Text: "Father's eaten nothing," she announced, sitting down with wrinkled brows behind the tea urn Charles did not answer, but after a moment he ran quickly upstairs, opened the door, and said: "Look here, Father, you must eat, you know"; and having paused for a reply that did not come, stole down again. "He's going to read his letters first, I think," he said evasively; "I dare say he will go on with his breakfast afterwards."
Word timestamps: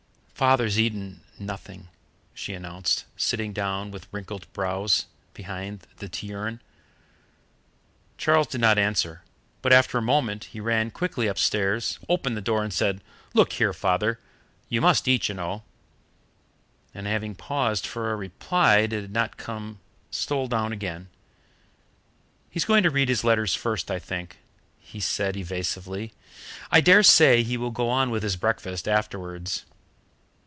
"Father's 0.33 0.79
eaten 0.79 1.21
nothing," 1.37 1.87
she 2.33 2.55
announced, 2.55 3.05
sitting 3.15 3.53
down 3.53 3.91
with 3.91 4.07
wrinkled 4.11 4.51
brows 4.53 5.05
behind 5.35 5.85
the 5.97 6.09
tea 6.09 6.33
urn 6.33 6.59
Charles 8.17 8.47
did 8.47 8.59
not 8.59 8.79
answer, 8.79 9.21
but 9.61 9.71
after 9.71 9.99
a 9.99 10.01
moment 10.01 10.45
he 10.45 10.59
ran 10.59 10.89
quickly 10.89 11.27
upstairs, 11.27 11.99
opened 12.09 12.35
the 12.35 12.41
door, 12.41 12.63
and 12.63 12.73
said: 12.73 13.03
"Look 13.35 13.53
here, 13.53 13.71
Father, 13.71 14.19
you 14.67 14.81
must 14.81 15.07
eat, 15.07 15.29
you 15.29 15.35
know"; 15.35 15.61
and 16.91 17.05
having 17.05 17.35
paused 17.35 17.85
for 17.85 18.11
a 18.11 18.15
reply 18.15 18.87
that 18.87 19.01
did 19.01 19.11
not 19.11 19.37
come, 19.37 19.79
stole 20.09 20.47
down 20.47 20.71
again. 20.73 21.07
"He's 22.49 22.65
going 22.65 22.81
to 22.81 22.89
read 22.89 23.09
his 23.09 23.23
letters 23.23 23.53
first, 23.53 23.91
I 23.91 23.99
think," 23.99 24.39
he 24.79 24.99
said 24.99 25.37
evasively; 25.37 26.13
"I 26.71 26.81
dare 26.81 27.03
say 27.03 27.43
he 27.43 27.57
will 27.57 27.69
go 27.69 27.91
on 27.91 28.09
with 28.09 28.23
his 28.23 28.37
breakfast 28.37 28.87
afterwards." 28.87 29.65